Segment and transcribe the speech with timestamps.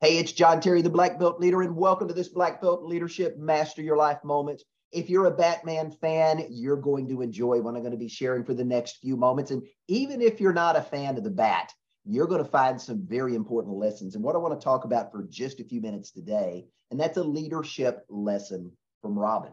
[0.00, 3.36] Hey, it's John Terry, the Black Belt Leader, and welcome to this Black Belt Leadership
[3.36, 4.62] Master Your Life moments.
[4.92, 8.44] If you're a Batman fan, you're going to enjoy what I'm going to be sharing
[8.44, 9.50] for the next few moments.
[9.50, 11.72] And even if you're not a fan of the Bat,
[12.04, 14.14] you're going to find some very important lessons.
[14.14, 17.16] And what I want to talk about for just a few minutes today, and that's
[17.16, 18.70] a leadership lesson
[19.02, 19.50] from Robin.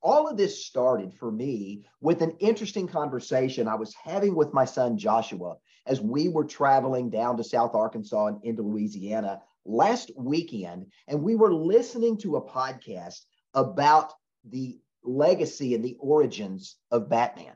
[0.00, 4.64] All of this started for me with an interesting conversation I was having with my
[4.64, 10.86] son Joshua as we were traveling down to South Arkansas and into Louisiana last weekend,
[11.08, 13.20] and we were listening to a podcast
[13.54, 14.12] about
[14.44, 17.54] the legacy and the origins of Batman.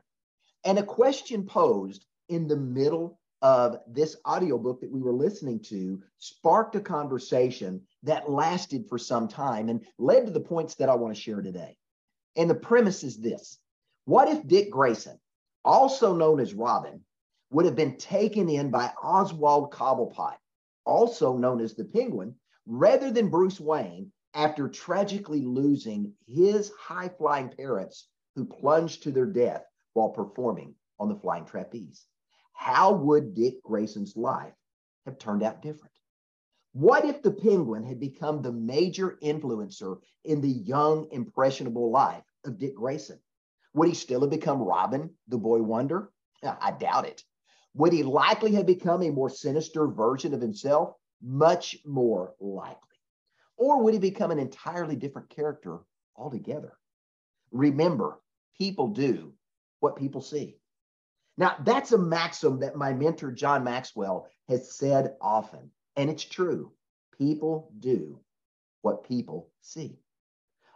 [0.63, 6.01] And a question posed in the middle of this audiobook that we were listening to
[6.19, 10.95] sparked a conversation that lasted for some time and led to the points that I
[10.95, 11.75] want to share today.
[12.35, 13.59] And the premise is this
[14.05, 15.19] What if Dick Grayson,
[15.65, 17.03] also known as Robin,
[17.49, 20.35] would have been taken in by Oswald Cobblepot,
[20.85, 22.35] also known as the Penguin,
[22.65, 29.25] rather than Bruce Wayne after tragically losing his high flying parents who plunged to their
[29.25, 32.05] death while performing on the flying trapeze.
[32.53, 34.53] How would Dick Grayson's life
[35.05, 35.93] have turned out different?
[36.73, 42.57] What if the penguin had become the major influencer in the young, impressionable life of
[42.57, 43.19] Dick Grayson?
[43.73, 46.11] Would he still have become Robin, the boy wonder?
[46.43, 47.23] I doubt it.
[47.75, 50.95] Would he likely have become a more sinister version of himself?
[51.21, 52.99] Much more likely.
[53.55, 55.79] Or would he become an entirely different character
[56.15, 56.77] altogether?
[57.51, 58.21] Remember,
[58.57, 59.33] people do
[59.79, 60.57] what people see.
[61.37, 66.73] Now, that's a maxim that my mentor, John Maxwell, has said often, and it's true.
[67.17, 68.19] People do
[68.81, 69.97] what people see.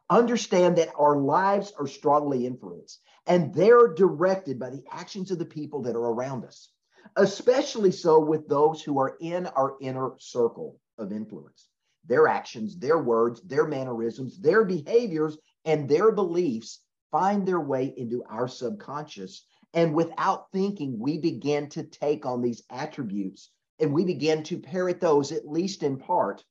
[0.10, 5.46] Understand that our lives are strongly influenced, and they're directed by the actions of the
[5.46, 6.70] people that are around us
[7.16, 11.70] especially so with those who are in our inner circle of influence.
[12.08, 16.82] Their actions, their words, their mannerisms, their behaviors, and their beliefs
[17.12, 19.46] find their way into our subconscious.
[19.74, 25.02] And without thinking, we begin to take on these attributes and we begin to parrot
[25.02, 26.44] those, at least in part,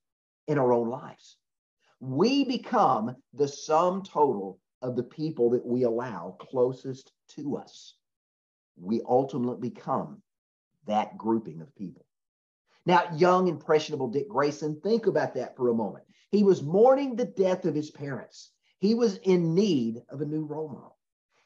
[0.46, 1.36] in our own lives.
[2.00, 7.94] We become the sum total of the people that we allow closest to us.
[8.76, 10.20] We ultimately become
[10.86, 12.04] that grouping of people.
[12.86, 16.04] Now, young, impressionable Dick Grayson, think about that for a moment.
[16.30, 18.50] He was mourning the death of his parents.
[18.80, 20.98] He was in need of a new role model.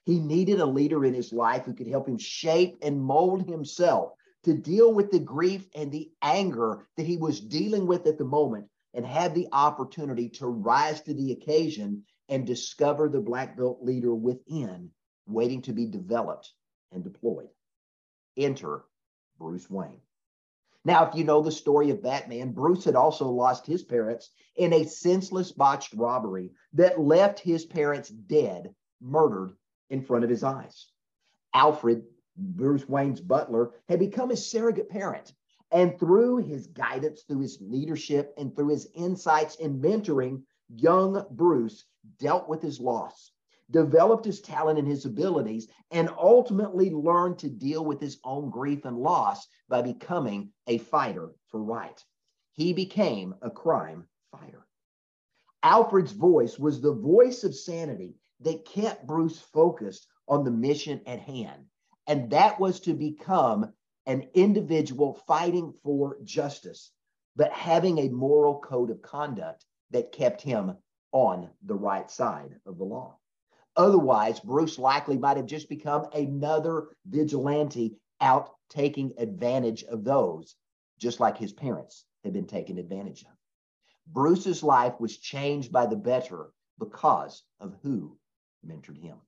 [0.04, 4.12] He needed a leader in his life who could help him shape and mold himself
[4.44, 8.25] to deal with the grief and the anger that he was dealing with at the
[8.25, 13.82] moment and have the opportunity to rise to the occasion and discover the black belt
[13.82, 14.91] leader within
[15.26, 16.53] waiting to be developed
[16.93, 17.49] and deployed.
[18.37, 18.84] Enter
[19.38, 20.00] Bruce Wayne.
[20.84, 24.72] Now, if you know the story of Batman, Bruce had also lost his parents in
[24.72, 29.53] a senseless botched robbery that left his parents dead, murdered
[29.91, 30.88] in front of his eyes.
[31.54, 32.04] Alfred,
[32.37, 35.34] Bruce Wayne's butler, had become his surrogate parent.
[35.70, 41.84] And through his guidance, through his leadership, and through his insights and mentoring, young Bruce
[42.19, 43.32] dealt with his loss
[43.71, 48.84] developed his talent and his abilities, and ultimately learned to deal with his own grief
[48.84, 52.05] and loss by becoming a fighter for right.
[52.53, 54.67] He became a crime fighter.
[55.62, 61.21] Alfred's voice was the voice of sanity that kept Bruce focused on the mission at
[61.21, 61.67] hand,
[62.06, 63.73] and that was to become
[64.06, 66.93] an individual fighting for justice,
[67.37, 70.77] but having a moral code of conduct that kept him
[71.12, 73.19] on the right side of the law.
[73.78, 80.56] Otherwise, Bruce likely might have just become another vigilante out taking advantage of those,
[80.99, 83.31] just like his parents had been taken advantage of.
[84.09, 86.50] Bruce's life was changed by the better
[86.81, 88.19] because of who
[88.67, 89.19] mentored him.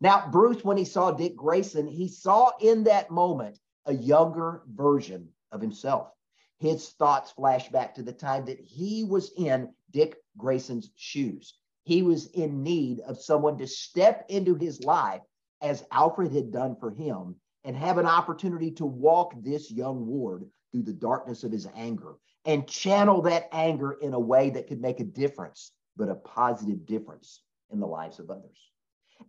[0.00, 5.28] Now, Bruce, when he saw Dick Grayson, he saw in that moment a younger version
[5.52, 6.10] of himself.
[6.58, 11.56] His thoughts flashed back to the time that he was in Dick Grayson's shoes.
[11.84, 15.22] He was in need of someone to step into his life
[15.60, 20.50] as Alfred had done for him and have an opportunity to walk this young ward
[20.72, 24.80] through the darkness of his anger and channel that anger in a way that could
[24.80, 28.58] make a difference, but a positive difference in the lives of others.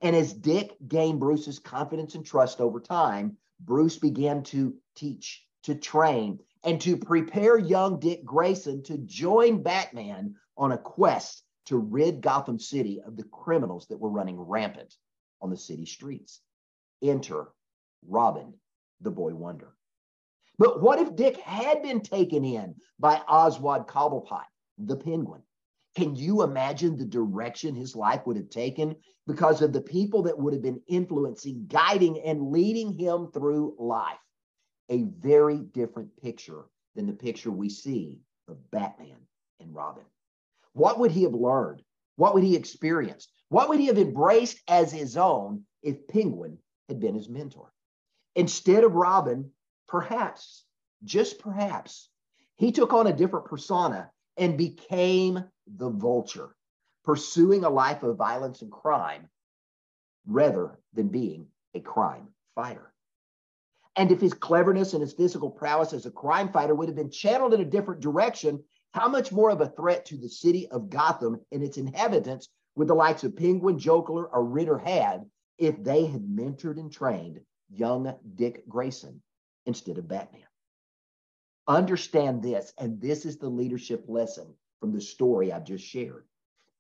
[0.01, 5.75] And as Dick gained Bruce's confidence and trust over time, Bruce began to teach, to
[5.75, 12.22] train, and to prepare young Dick Grayson to join Batman on a quest to rid
[12.22, 14.96] Gotham City of the criminals that were running rampant
[15.42, 16.42] on the city streets.
[17.02, 17.48] Enter
[18.08, 18.54] Robin,
[19.02, 19.76] the boy wonder.
[20.58, 24.46] But what if Dick had been taken in by Oswald Cobblepot,
[24.78, 25.42] the penguin?
[25.96, 28.96] Can you imagine the direction his life would have taken
[29.28, 34.18] because of the people that would have been influencing, guiding, and leading him through life?
[34.90, 36.66] A very different picture
[36.96, 39.18] than the picture we see of Batman
[39.60, 40.04] and Robin.
[40.75, 41.81] What would he have learned?
[42.18, 43.31] What would he experienced?
[43.48, 46.57] What would he have embraced as his own if Penguin
[46.89, 47.72] had been his mentor?
[48.36, 49.51] Instead of Robin,
[49.88, 50.66] perhaps,
[51.06, 52.10] just perhaps,
[52.57, 56.54] he took on a different persona and became the vulture,
[57.06, 59.30] pursuing a life of violence and crime
[60.27, 62.92] rather than being a crime fighter.
[63.95, 67.12] And if his cleverness and his physical prowess as a crime fighter would have been
[67.12, 68.62] channeled in a different direction,
[68.96, 72.48] how much more of a threat to the city of Gotham and its inhabitants
[72.78, 77.42] would the likes of Penguin, Joker, or Riddler had if they had mentored and trained
[77.70, 79.22] young Dick Grayson
[79.66, 80.48] instead of Batman?
[81.68, 84.48] Understand this, and this is the leadership lesson
[84.80, 86.26] from the story I've just shared.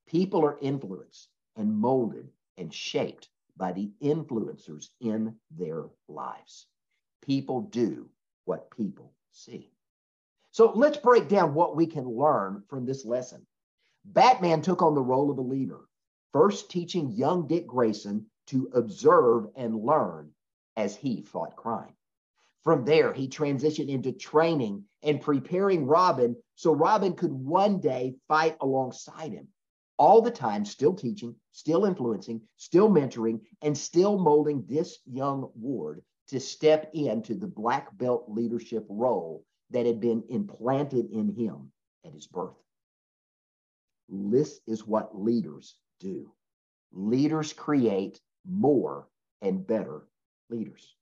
[0.07, 1.27] People are influenced
[1.57, 3.27] and molded and shaped
[3.57, 6.67] by the influencers in their lives.
[7.21, 8.07] People do
[8.45, 9.74] what people see.
[10.55, 13.45] So let's break down what we can learn from this lesson.
[14.05, 15.81] Batman took on the role of a leader,
[16.31, 20.31] first teaching young Dick Grayson to observe and learn
[20.77, 21.93] as he fought crime.
[22.63, 28.55] From there, he transitioned into training and preparing Robin so Robin could one day fight
[28.61, 29.49] alongside him.
[29.97, 36.01] All the time, still teaching, still influencing, still mentoring, and still molding this young ward
[36.29, 41.71] to step into the black belt leadership role that had been implanted in him
[42.05, 42.55] at his birth.
[44.09, 46.31] This is what leaders do.
[46.91, 49.07] Leaders create more
[49.41, 50.07] and better
[50.49, 50.95] leaders.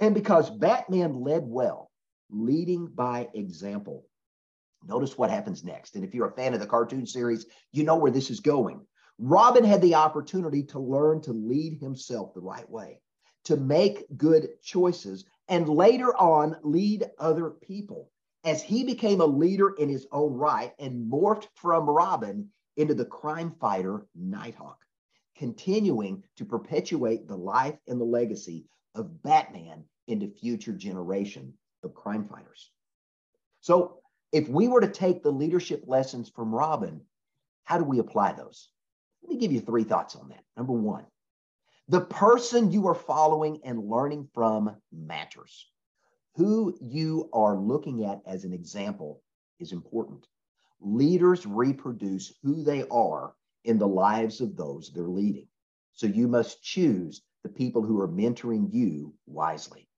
[0.00, 1.90] And because Batman led well,
[2.30, 4.06] leading by example,
[4.84, 5.96] notice what happens next.
[5.96, 8.80] And if you're a fan of the cartoon series, you know where this is going.
[9.18, 13.00] Robin had the opportunity to learn to lead himself the right way,
[13.44, 18.10] to make good choices, and later on lead other people.
[18.44, 23.04] As he became a leader in his own right and morphed from Robin into the
[23.04, 24.78] crime fighter Nighthawk,
[25.36, 31.54] continuing to perpetuate the life and the legacy of Batman into future generation
[31.84, 32.70] of crime fighters.
[33.60, 34.00] So
[34.32, 37.00] if we were to take the leadership lessons from Robin,
[37.64, 38.70] how do we apply those?
[39.22, 40.42] Let me give you three thoughts on that.
[40.56, 41.06] Number one,
[41.88, 45.68] the person you are following and learning from matters.
[46.36, 49.22] Who you are looking at as an example
[49.58, 50.26] is important.
[50.80, 53.34] Leaders reproduce who they are
[53.64, 55.48] in the lives of those they're leading.
[55.92, 59.88] So you must choose the people who are mentoring you wisely.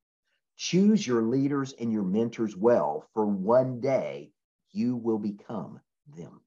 [0.57, 4.31] Choose your leaders and your mentors well, for one day
[4.73, 5.81] you will become
[6.17, 6.41] them,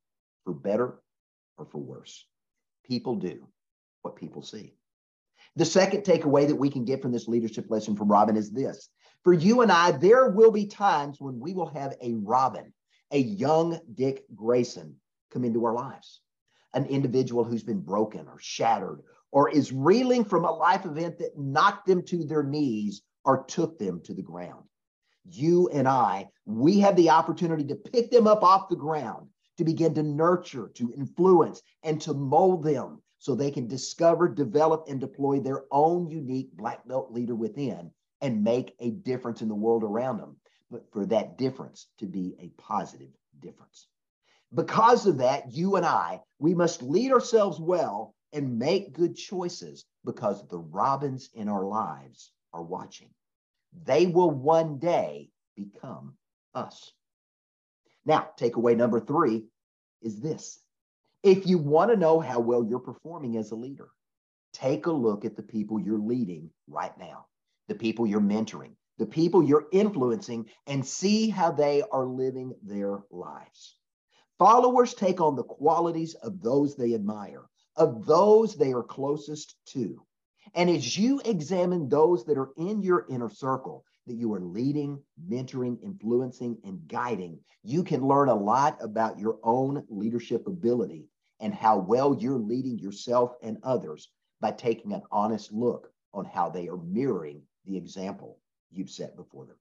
[0.43, 0.99] for better
[1.57, 2.25] or for worse.
[2.85, 3.47] People do
[4.01, 4.73] what people see.
[5.55, 8.89] The second takeaway that we can get from this leadership lesson from Robin is this
[9.23, 12.73] For you and I, there will be times when we will have a Robin,
[13.11, 14.95] a young Dick Grayson,
[15.31, 16.21] come into our lives,
[16.73, 19.01] an individual who's been broken or shattered
[19.31, 23.77] or is reeling from a life event that knocked them to their knees or took
[23.77, 24.63] them to the ground.
[25.29, 29.65] You and I, we have the opportunity to pick them up off the ground, to
[29.65, 34.99] begin to nurture, to influence, and to mold them so they can discover, develop, and
[34.99, 39.83] deploy their own unique black belt leader within and make a difference in the world
[39.83, 40.37] around them.
[40.69, 43.09] But for that difference to be a positive
[43.39, 43.87] difference.
[44.53, 49.85] Because of that, you and I, we must lead ourselves well and make good choices
[50.05, 53.09] because the robins in our lives are watching.
[53.85, 56.15] They will one day become
[56.53, 56.91] us.
[58.05, 59.45] Now, takeaway number three
[60.01, 60.59] is this.
[61.23, 63.89] If you want to know how well you're performing as a leader,
[64.53, 67.25] take a look at the people you're leading right now,
[67.67, 72.99] the people you're mentoring, the people you're influencing, and see how they are living their
[73.11, 73.77] lives.
[74.39, 80.01] Followers take on the qualities of those they admire, of those they are closest to.
[80.53, 85.01] And as you examine those that are in your inner circle that you are leading,
[85.29, 91.07] mentoring, influencing, and guiding, you can learn a lot about your own leadership ability
[91.39, 94.09] and how well you're leading yourself and others
[94.39, 98.39] by taking an honest look on how they are mirroring the example
[98.71, 99.57] you've set before them.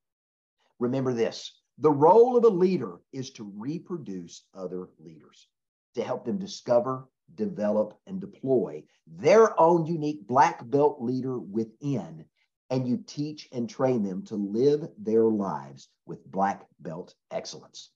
[0.79, 5.49] Remember this the role of a leader is to reproduce other leaders,
[5.95, 12.25] to help them discover, develop, and deploy their own unique black belt leader within
[12.71, 17.91] and you teach and train them to live their lives with black belt excellence.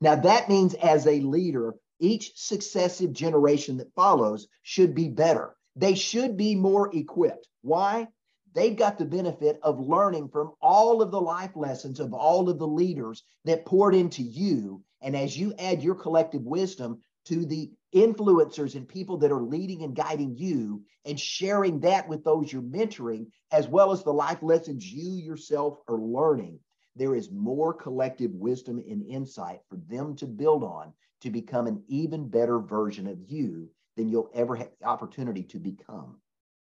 [0.00, 5.56] Now, that means as a leader, each successive generation that follows should be better.
[5.76, 7.48] They should be more equipped.
[7.62, 8.08] Why?
[8.54, 12.58] They've got the benefit of learning from all of the life lessons of all of
[12.58, 14.82] the leaders that poured into you.
[15.02, 19.82] And as you add your collective wisdom to the influencers and people that are leading
[19.82, 24.42] and guiding you and sharing that with those you're mentoring, as well as the life
[24.42, 26.60] lessons you yourself are learning,
[26.94, 31.82] there is more collective wisdom and insight for them to build on to become an
[31.88, 36.16] even better version of you than you'll ever have the opportunity to become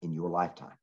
[0.00, 0.76] in your lifetime.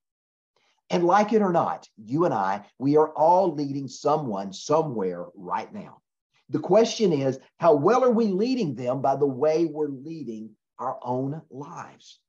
[0.91, 5.73] And like it or not, you and I, we are all leading someone somewhere right
[5.73, 6.01] now.
[6.49, 10.99] The question is, how well are we leading them by the way we're leading our
[11.01, 12.19] own lives?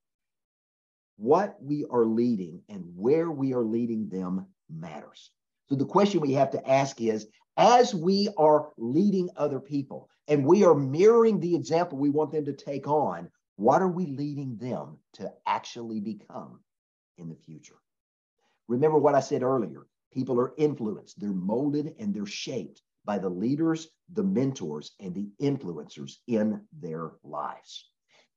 [1.17, 5.31] What we are leading and where we are leading them matters.
[5.69, 10.45] So the question we have to ask is, as we are leading other people and
[10.45, 14.57] we are mirroring the example we want them to take on, what are we leading
[14.57, 16.61] them to actually become
[17.17, 17.77] in the future?
[18.69, 23.31] Remember what I said earlier people are influenced, they're molded, and they're shaped by the
[23.31, 27.89] leaders, the mentors, and the influencers in their lives.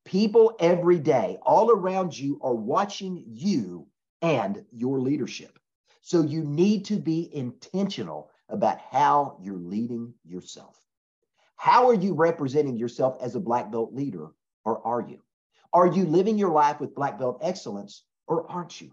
[0.05, 3.87] People every day, all around you, are watching you
[4.21, 5.59] and your leadership.
[6.01, 10.77] So you need to be intentional about how you're leading yourself.
[11.55, 14.29] How are you representing yourself as a black belt leader,
[14.63, 15.19] or are you?
[15.73, 18.91] Are you living your life with black belt excellence, or aren't you?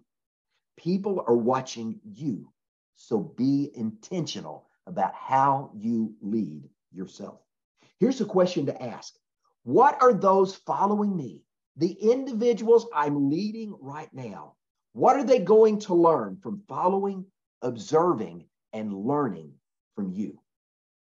[0.77, 2.53] People are watching you.
[2.97, 7.41] So be intentional about how you lead yourself.
[7.99, 9.15] Here's a question to ask
[9.65, 11.43] What are those following me,
[11.77, 14.55] the individuals I'm leading right now?
[14.93, 17.27] What are they going to learn from following,
[17.63, 19.53] observing, and learning
[19.95, 20.41] from you?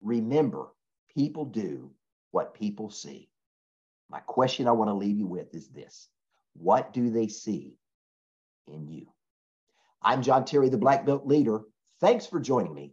[0.03, 0.69] Remember,
[1.15, 1.91] people do
[2.33, 3.31] what people see.
[4.11, 6.09] My question I want to leave you with is this
[6.55, 7.77] What do they see
[8.67, 9.07] in you?
[10.03, 11.63] I'm John Terry, the Black Belt Leader.
[12.01, 12.93] Thanks for joining me